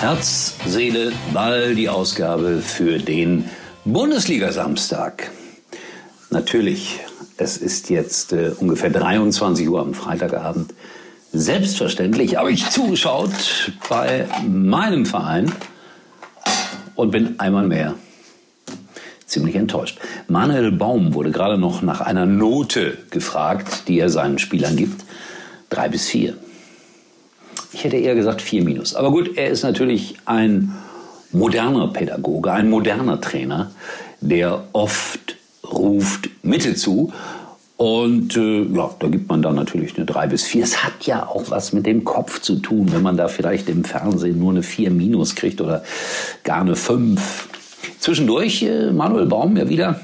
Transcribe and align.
Herz, 0.00 0.54
Seele, 0.64 1.10
Ball, 1.34 1.74
die 1.74 1.88
Ausgabe 1.88 2.60
für 2.62 3.00
den 3.00 3.50
Bundesliga-Samstag. 3.84 5.28
Natürlich, 6.30 7.00
es 7.36 7.56
ist 7.56 7.90
jetzt 7.90 8.32
äh, 8.32 8.52
ungefähr 8.60 8.90
23 8.90 9.68
Uhr 9.68 9.80
am 9.80 9.94
Freitagabend. 9.94 10.72
Selbstverständlich 11.32 12.36
habe 12.36 12.52
ich 12.52 12.70
zugeschaut 12.70 13.72
bei 13.88 14.28
meinem 14.46 15.04
Verein 15.04 15.50
und 16.94 17.10
bin 17.10 17.40
einmal 17.40 17.66
mehr 17.66 17.94
ziemlich 19.26 19.56
enttäuscht. 19.56 19.98
Manuel 20.28 20.70
Baum 20.70 21.12
wurde 21.12 21.32
gerade 21.32 21.58
noch 21.58 21.82
nach 21.82 22.00
einer 22.00 22.24
Note 22.24 22.98
gefragt, 23.10 23.88
die 23.88 23.98
er 23.98 24.10
seinen 24.10 24.38
Spielern 24.38 24.76
gibt. 24.76 25.04
Drei 25.70 25.88
bis 25.88 26.06
vier. 26.06 26.36
Ich 27.78 27.84
hätte 27.84 27.96
eher 27.96 28.16
gesagt 28.16 28.42
vier 28.42 28.64
minus. 28.64 28.96
Aber 28.96 29.12
gut, 29.12 29.36
er 29.36 29.50
ist 29.50 29.62
natürlich 29.62 30.16
ein 30.24 30.74
moderner 31.30 31.86
Pädagoge, 31.86 32.50
ein 32.50 32.68
moderner 32.68 33.20
Trainer, 33.20 33.70
der 34.20 34.64
oft 34.72 35.36
ruft 35.62 36.28
Mittel 36.42 36.74
zu. 36.74 37.12
Und 37.76 38.36
äh, 38.36 38.64
ja, 38.64 38.90
da 38.98 39.06
gibt 39.06 39.28
man 39.28 39.42
dann 39.42 39.54
natürlich 39.54 39.96
eine 39.96 40.06
3 40.06 40.26
bis 40.26 40.42
4. 40.42 40.64
Es 40.64 40.82
hat 40.82 41.04
ja 41.04 41.28
auch 41.28 41.50
was 41.50 41.72
mit 41.72 41.86
dem 41.86 42.02
Kopf 42.02 42.40
zu 42.40 42.56
tun, 42.56 42.88
wenn 42.90 43.02
man 43.02 43.16
da 43.16 43.28
vielleicht 43.28 43.68
im 43.68 43.84
Fernsehen 43.84 44.40
nur 44.40 44.50
eine 44.50 44.64
4 44.64 44.90
minus 44.90 45.36
kriegt 45.36 45.60
oder 45.60 45.84
gar 46.42 46.62
eine 46.62 46.74
5. 46.74 47.48
Zwischendurch 48.00 48.64
äh, 48.64 48.90
Manuel 48.90 49.26
Baum 49.26 49.56
ja 49.56 49.68
wieder 49.68 50.00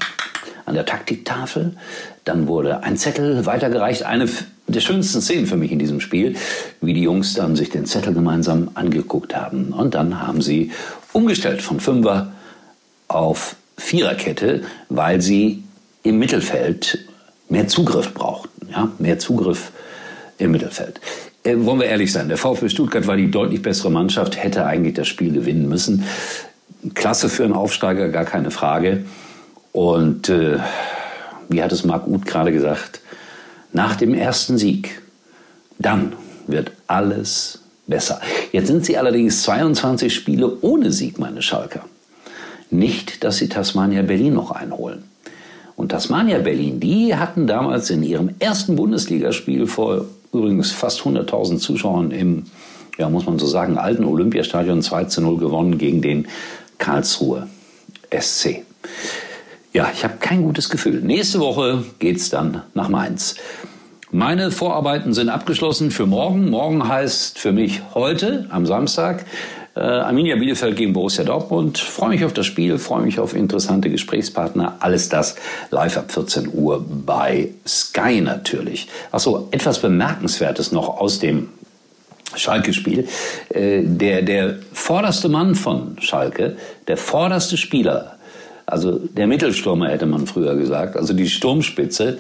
an 0.65 0.77
der 0.77 0.87
Taktiktafel. 0.87 1.77
Dann 2.23 2.47
wurde 2.47 2.85
ein 2.85 2.97
Zettel 2.97 3.47
weitergereicht. 3.47 4.05
Eine 4.05 4.29
der 4.67 4.81
schönsten 4.81 5.21
Szenen 5.21 5.47
für 5.47 5.57
mich 5.57 5.73
in 5.73 5.79
diesem 5.79 6.01
Spiel, 6.01 6.37
wie 6.81 6.95
die 6.95 7.03
Jungs 7.03 7.35
dann 7.35 7.57
sich 7.57 7.71
den 7.71 7.87
Zettel 7.87 8.15
gemeinsam 8.15 8.71
angeguckt 8.75 9.37
haben. 9.37 9.73
Und 9.73 9.95
dann 9.95 10.27
haben 10.27 10.41
sie 10.41 10.73
umgestellt 11.13 11.63
von 11.63 11.81
Fünfer 11.81 12.33
auf 13.09 13.57
Viererkette, 13.77 14.63
weil 14.89 15.21
sie 15.21 15.63
im 16.03 16.19
Mittelfeld 16.19 16.99
mehr 17.49 17.69
Zugriff 17.69 18.15
brauchten. 18.15 18.69
Ja? 18.71 18.91
Mehr 18.99 19.19
Zugriff 19.19 19.71
im 20.39 20.53
Mittelfeld. 20.53 21.01
Äh, 21.45 21.57
wollen 21.59 21.81
wir 21.81 21.87
ehrlich 21.87 22.13
sein, 22.13 22.29
der 22.29 22.39
VfB 22.39 22.69
Stuttgart 22.69 23.07
war 23.07 23.17
die 23.17 23.31
deutlich 23.31 23.63
bessere 23.63 23.91
Mannschaft, 23.91 24.43
hätte 24.43 24.65
eigentlich 24.65 24.95
das 24.95 25.09
Spiel 25.09 25.33
gewinnen 25.33 25.69
müssen. 25.69 26.05
Klasse 26.95 27.29
für 27.29 27.45
einen 27.45 27.53
Aufsteiger, 27.53 28.09
gar 28.09 28.25
keine 28.25 28.51
Frage. 28.51 29.05
Und 29.73 30.29
äh, 30.29 30.59
wie 31.49 31.63
hat 31.63 31.73
es 31.73 31.85
Marc 31.85 32.07
Uth 32.07 32.25
gerade 32.25 32.53
gesagt, 32.53 33.01
nach 33.75 33.97
dem 33.97 34.15
ersten 34.15 34.57
Sieg, 34.57 35.03
dann 35.79 36.15
wird 36.47 36.73
alles 36.87 37.59
besser. 37.87 38.21
Jetzt 38.53 38.69
sind 38.69 38.87
sie 38.87 38.97
allerdings 38.97 39.43
22 39.43 40.15
Spiele 40.15 40.57
ohne 40.63 40.91
Sieg, 40.91 41.19
meine 41.19 41.43
Schalker. 41.43 41.85
Nicht, 42.71 43.25
dass 43.25 43.37
sie 43.37 43.49
Tasmania 43.49 44.03
Berlin 44.03 44.35
noch 44.35 44.53
einholen. 44.53 45.05
Und 45.77 45.89
Tasmania 45.89 46.39
Berlin, 46.39 46.79
die 46.81 47.17
hatten 47.17 47.47
damals 47.47 47.91
in 47.91 48.03
ihrem 48.03 48.31
ersten 48.39 48.77
Bundesligaspiel 48.77 49.67
vor 49.67 50.07
übrigens 50.33 50.71
fast 50.71 51.01
100.000 51.01 51.59
Zuschauern 51.59 52.11
im, 52.13 52.45
ja, 52.97 53.09
muss 53.09 53.27
man 53.27 53.39
so 53.39 53.47
sagen, 53.47 53.77
alten 53.77 54.05
Olympiastadion 54.05 54.83
2 54.83 55.05
zu 55.05 55.21
0 55.21 55.39
gewonnen 55.39 55.79
gegen 55.79 56.01
den 56.01 56.29
Karlsruhe 56.79 57.49
SC. 58.17 58.63
Ja, 59.75 59.91
ich 59.93 60.05
habe 60.05 60.19
kein 60.21 60.45
gutes 60.45 60.71
Gefühl. 60.71 61.01
Nächste 61.01 61.41
Woche 61.41 61.83
geht's 61.99 62.31
dann 62.31 62.63
nach 62.75 62.89
Mainz. 62.89 63.35
Meine 64.13 64.53
Vorarbeiten 64.53 65.13
sind 65.13 65.29
abgeschlossen 65.29 65.91
für 65.91 66.07
morgen. 66.07 66.49
Morgen 66.49 66.87
heißt 66.87 67.41
für 67.41 67.51
mich 67.51 67.83
heute, 67.93 68.47
am 68.51 68.67
Samstag, 68.67 69.27
äh, 69.75 69.81
Arminia 69.81 70.37
Bielefeld 70.37 70.77
gegen 70.77 70.93
Borussia 70.93 71.25
Dortmund. 71.25 71.79
Freue 71.79 72.11
mich 72.11 72.25
auf 72.25 72.33
das 72.33 72.47
Spiel, 72.47 72.79
freue 72.79 73.03
mich 73.03 73.19
auf 73.19 73.35
interessante 73.35 73.91
Gesprächspartner. 73.91 74.77
Alles 74.79 75.09
das 75.09 75.35
live 75.73 75.97
ab 75.97 76.13
14 76.13 76.51
Uhr 76.55 76.87
bei 77.05 77.49
Sky 77.67 78.21
natürlich. 78.21 78.87
Achso, 79.11 79.49
etwas 79.51 79.81
Bemerkenswertes 79.81 80.71
noch 80.71 81.01
aus 81.01 81.19
dem 81.19 81.49
Schalke-Spiel. 82.37 83.09
Äh, 83.49 83.83
der, 83.83 84.23
der 84.23 84.55
vorderste 84.73 85.29
Mann 85.29 85.57
von 85.57 85.97
Schalke, 86.01 86.57
der 86.87 86.97
vorderste 86.97 87.57
Spieler, 87.57 88.14
also 88.67 88.99
der 88.99 89.27
Mittelstürmer 89.27 89.89
hätte 89.89 90.07
man 90.07 90.27
früher 90.27 90.57
gesagt, 90.57 90.97
also 90.97 91.13
die 91.13 91.29
Sturmspitze, 91.29 92.19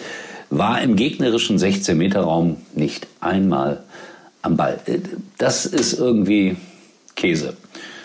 war 0.50 0.80
im 0.82 0.96
gegnerischen 0.96 1.58
16-Meter-Raum 1.58 2.58
nicht 2.74 3.06
einmal 3.20 3.82
am 4.42 4.56
Ball. 4.56 4.78
Äh, 4.86 4.98
das 5.38 5.66
ist 5.66 5.98
irgendwie 5.98 6.56
Käse. 7.16 7.56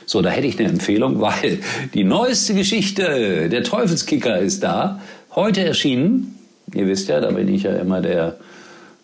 So, 0.05 0.21
da 0.21 0.29
hätte 0.29 0.47
ich 0.47 0.57
eine 0.59 0.69
Empfehlung, 0.69 1.21
weil 1.21 1.59
die 1.93 2.03
neueste 2.03 2.53
Geschichte, 2.53 3.49
der 3.49 3.63
Teufelskicker 3.63 4.39
ist 4.39 4.63
da, 4.63 4.99
heute 5.35 5.63
erschienen. 5.63 6.35
Ihr 6.73 6.87
wisst 6.87 7.07
ja, 7.09 7.19
da 7.19 7.31
bin 7.31 7.47
ich 7.47 7.63
ja 7.63 7.73
immer 7.73 8.01
der 8.01 8.37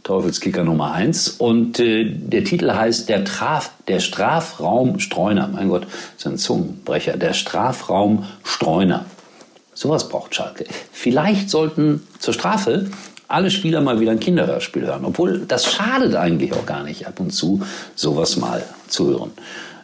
Teufelskicker 0.03 0.63
Nummer 0.63 0.93
eins. 0.93 1.29
Und 1.29 1.79
äh, 1.79 2.05
der 2.05 2.43
Titel 2.43 2.71
heißt 2.71 3.09
der, 3.09 3.25
Traf, 3.25 3.71
der 3.87 3.99
Strafraum 3.99 4.99
Streuner. 4.99 5.49
Mein 5.51 5.69
Gott, 5.69 5.83
das 5.83 6.17
ist 6.17 6.27
ein 6.27 6.37
Zungenbrecher. 6.37 7.17
Der 7.17 7.33
Strafraum 7.33 8.25
Streuner. 8.43 9.05
Sowas 9.75 10.09
braucht 10.09 10.33
Schalke. 10.33 10.65
Vielleicht 10.91 11.51
sollten 11.51 12.01
zur 12.17 12.33
Strafe 12.33 12.89
alle 13.27 13.51
Spieler 13.51 13.81
mal 13.81 13.99
wieder 13.99 14.11
ein 14.11 14.19
Kinderhörspiel 14.19 14.87
hören. 14.87 15.05
Obwohl 15.05 15.39
das 15.47 15.65
schadet 15.65 16.15
eigentlich 16.15 16.53
auch 16.53 16.65
gar 16.65 16.83
nicht, 16.83 17.07
ab 17.07 17.19
und 17.19 17.31
zu 17.31 17.61
sowas 17.95 18.37
mal 18.37 18.63
zu 18.87 19.07
hören. 19.07 19.31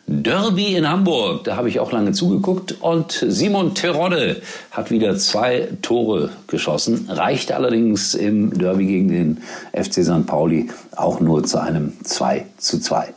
Derby 0.07 0.75
in 0.75 0.89
Hamburg, 0.89 1.43
da 1.43 1.55
habe 1.55 1.69
ich 1.69 1.79
auch 1.79 1.91
lange 1.91 2.11
zugeguckt 2.11 2.75
und 2.81 3.23
Simon 3.27 3.75
Terodde 3.75 4.41
hat 4.71 4.91
wieder 4.91 5.15
zwei 5.17 5.69
Tore 5.81 6.31
geschossen, 6.47 7.07
reichte 7.09 7.55
allerdings 7.55 8.13
im 8.13 8.57
Derby 8.57 8.87
gegen 8.87 9.07
den 9.07 9.37
FC 9.73 10.03
St. 10.03 10.25
Pauli 10.25 10.69
auch 10.95 11.19
nur 11.19 11.43
zu 11.43 11.61
einem 11.61 11.93
2 12.03 12.45
zu 12.57 12.79
2. 12.79 13.13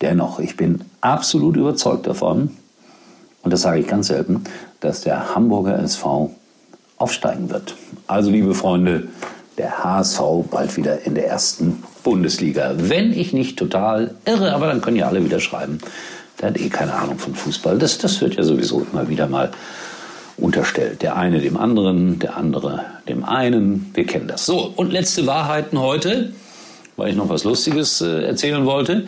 Dennoch, 0.00 0.40
ich 0.40 0.56
bin 0.56 0.80
absolut 1.00 1.56
überzeugt 1.56 2.06
davon, 2.06 2.50
und 3.42 3.52
das 3.52 3.62
sage 3.62 3.80
ich 3.80 3.86
ganz 3.86 4.08
selten, 4.08 4.44
dass 4.80 5.02
der 5.02 5.34
Hamburger 5.34 5.78
SV 5.78 6.30
aufsteigen 6.96 7.50
wird. 7.50 7.74
Also 8.06 8.30
liebe 8.30 8.54
Freunde, 8.54 9.08
der 9.58 9.84
HSV 9.84 10.20
bald 10.50 10.76
wieder 10.76 11.04
in 11.04 11.14
der 11.14 11.28
ersten 11.28 11.82
Bundesliga. 12.02 12.74
Wenn 12.76 13.12
ich 13.12 13.32
nicht 13.32 13.58
total 13.58 14.14
irre, 14.24 14.54
aber 14.54 14.66
dann 14.66 14.80
können 14.80 14.96
ja 14.96 15.08
alle 15.08 15.24
wieder 15.24 15.40
schreiben. 15.40 15.78
Der 16.40 16.48
hat 16.48 16.60
eh 16.60 16.68
keine 16.68 16.94
Ahnung 16.94 17.18
von 17.18 17.34
Fußball. 17.34 17.78
Das, 17.78 17.98
das 17.98 18.20
wird 18.20 18.36
ja 18.36 18.42
sowieso 18.42 18.86
immer 18.90 19.08
wieder 19.08 19.26
mal 19.26 19.50
unterstellt. 20.36 21.02
Der 21.02 21.16
eine 21.16 21.40
dem 21.40 21.56
anderen, 21.56 22.18
der 22.18 22.36
andere 22.36 22.84
dem 23.08 23.24
einen. 23.24 23.90
Wir 23.94 24.06
kennen 24.06 24.28
das. 24.28 24.46
So, 24.46 24.72
und 24.74 24.92
letzte 24.92 25.26
Wahrheiten 25.26 25.78
heute, 25.78 26.32
weil 26.96 27.10
ich 27.10 27.16
noch 27.16 27.28
was 27.28 27.44
Lustiges 27.44 28.00
äh, 28.00 28.24
erzählen 28.24 28.64
wollte, 28.64 29.06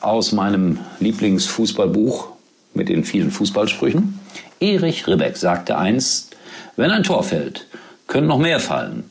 aus 0.00 0.32
meinem 0.32 0.78
Lieblingsfußballbuch 1.00 2.35
mit 2.76 2.88
den 2.88 3.04
vielen 3.04 3.30
Fußballsprüchen. 3.30 4.20
Erich 4.60 5.06
Ribbeck 5.06 5.36
sagte 5.36 5.76
einst, 5.78 6.36
wenn 6.76 6.90
ein 6.90 7.02
Tor 7.02 7.22
fällt, 7.22 7.66
können 8.06 8.26
noch 8.26 8.38
mehr 8.38 8.60
fallen. 8.60 9.04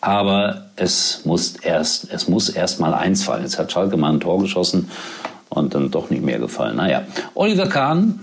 Aber 0.00 0.70
es 0.76 1.22
muss 1.24 1.56
erst, 1.56 2.10
es 2.10 2.26
muss 2.26 2.48
erst 2.48 2.80
mal 2.80 2.94
eins 2.94 3.22
fallen. 3.22 3.42
Jetzt 3.42 3.58
hat 3.58 3.70
Schalke 3.70 3.96
mal 3.96 4.12
ein 4.12 4.20
Tor 4.20 4.40
geschossen 4.40 4.90
und 5.50 5.74
dann 5.74 5.90
doch 5.90 6.08
nicht 6.10 6.22
mehr 6.22 6.38
gefallen. 6.38 6.76
Naja, 6.76 7.02
Oliver 7.34 7.66
Kahn, 7.66 8.20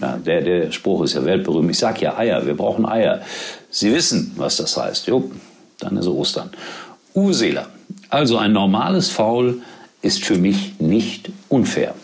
ja, 0.00 0.16
der, 0.16 0.42
der 0.42 0.70
Spruch 0.70 1.02
ist 1.02 1.14
ja 1.14 1.24
weltberühmt. 1.24 1.70
Ich 1.70 1.78
sag 1.78 2.00
ja 2.00 2.16
Eier, 2.16 2.46
wir 2.46 2.56
brauchen 2.56 2.86
Eier. 2.86 3.22
Sie 3.70 3.92
wissen, 3.92 4.32
was 4.36 4.56
das 4.56 4.76
heißt. 4.76 5.08
Jo, 5.08 5.30
dann 5.80 5.96
ist 5.96 6.06
Ostern. 6.06 6.50
Uwe. 7.14 7.66
Also 8.10 8.38
ein 8.38 8.52
normales 8.52 9.10
Foul 9.10 9.62
ist 10.02 10.24
für 10.24 10.36
mich 10.36 10.78
nicht 10.78 11.30
unfair. 11.48 11.94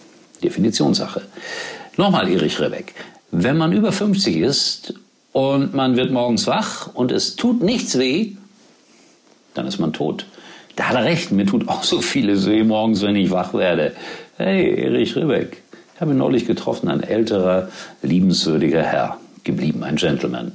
Definitionssache. 0.43 1.23
Nochmal 1.97 2.29
Erich 2.29 2.61
Rebeck. 2.61 2.95
Wenn 3.31 3.57
man 3.57 3.73
über 3.73 3.93
50 3.93 4.37
ist 4.37 4.95
und 5.33 5.75
man 5.75 5.97
wird 5.97 6.11
morgens 6.11 6.47
wach 6.47 6.93
und 6.95 7.13
es 7.13 7.37
tut 7.37 7.63
nichts 7.63 7.99
weh, 7.99 8.33
dann 9.55 9.67
ist 9.67 9.79
man 9.79 9.93
tot. 9.93 10.27
Da 10.77 10.89
hat 10.89 10.97
er 10.97 11.05
recht, 11.05 11.31
mir 11.31 11.47
tut 11.47 11.69
auch 11.69 11.85
so 11.85 12.01
vieles 12.01 12.47
weh 12.47 12.65
morgens, 12.65 13.03
wenn 13.03 13.15
ich 13.15 13.31
wach 13.31 13.55
werde. 13.55 13.93
Hey, 14.37 14.75
Erich 14.75 15.15
Ribbeck, 15.15 15.63
ich 15.95 16.01
habe 16.01 16.11
ihn 16.11 16.19
neulich 16.19 16.47
getroffen, 16.47 16.89
ein 16.89 17.03
älterer, 17.03 17.69
liebenswürdiger 18.03 18.83
Herr, 18.83 19.19
geblieben, 19.45 19.85
ein 19.85 19.95
Gentleman. 19.95 20.53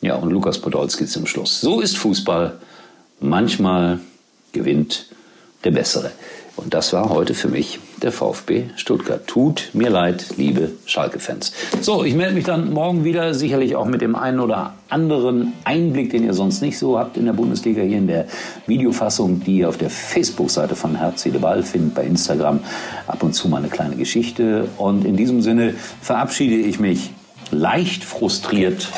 Ja, 0.00 0.16
und 0.16 0.32
Lukas 0.32 0.58
Podolski 0.58 1.06
zum 1.06 1.26
Schluss. 1.26 1.60
So 1.60 1.80
ist 1.80 1.96
Fußball. 1.96 2.58
Manchmal 3.20 4.00
gewinnt 4.50 5.06
der 5.62 5.70
Bessere. 5.70 6.10
Und 6.56 6.74
das 6.74 6.92
war 6.92 7.08
heute 7.08 7.34
für 7.34 7.48
mich 7.48 7.78
der 8.02 8.12
VfB 8.12 8.64
Stuttgart. 8.76 9.26
Tut 9.26 9.70
mir 9.72 9.88
leid, 9.88 10.36
liebe 10.36 10.72
Schalke-Fans. 10.84 11.52
So, 11.80 12.04
ich 12.04 12.14
melde 12.14 12.34
mich 12.34 12.44
dann 12.44 12.72
morgen 12.72 13.04
wieder, 13.04 13.32
sicherlich 13.34 13.74
auch 13.74 13.86
mit 13.86 14.02
dem 14.02 14.14
einen 14.14 14.38
oder 14.38 14.74
anderen 14.88 15.54
Einblick, 15.64 16.10
den 16.10 16.24
ihr 16.24 16.34
sonst 16.34 16.60
nicht 16.60 16.78
so 16.78 16.98
habt 16.98 17.16
in 17.16 17.24
der 17.24 17.32
Bundesliga, 17.32 17.82
hier 17.82 17.98
in 17.98 18.06
der 18.06 18.26
Videofassung, 18.66 19.40
die 19.40 19.58
ihr 19.58 19.68
auf 19.68 19.78
der 19.78 19.88
Facebook-Seite 19.88 20.76
von 20.76 20.94
Herz, 20.96 21.22
Seele, 21.22 21.38
Ball 21.38 21.62
findet, 21.62 21.94
bei 21.94 22.04
Instagram 22.04 22.60
ab 23.06 23.22
und 23.22 23.32
zu 23.32 23.48
mal 23.48 23.58
eine 23.58 23.68
kleine 23.68 23.96
Geschichte. 23.96 24.68
Und 24.76 25.06
in 25.06 25.16
diesem 25.16 25.40
Sinne 25.40 25.74
verabschiede 26.02 26.56
ich 26.56 26.78
mich 26.78 27.10
leicht 27.50 28.04
frustriert 28.04 28.88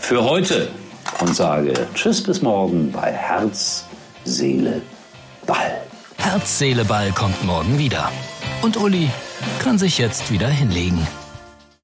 für 0.00 0.24
heute 0.24 0.68
und 1.20 1.34
sage 1.34 1.72
Tschüss 1.94 2.22
bis 2.22 2.40
morgen 2.40 2.92
bei 2.92 3.10
Herz, 3.10 3.84
Seele, 4.24 4.82
Ball. 5.46 5.87
Herz, 6.30 6.58
Seele, 6.58 6.84
Ball 6.84 7.10
kommt 7.12 7.42
morgen 7.42 7.78
wieder. 7.78 8.12
Und 8.60 8.76
Uli 8.76 9.08
kann 9.60 9.78
sich 9.78 9.96
jetzt 9.96 10.30
wieder 10.30 10.46
hinlegen. 10.46 11.06